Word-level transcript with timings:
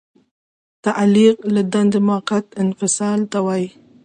تعلیق 0.85 1.37
له 1.53 1.61
دندې 1.73 1.99
موقت 2.09 2.45
انفصال 2.63 3.19
ته 3.31 3.37
وایي. 3.45 3.67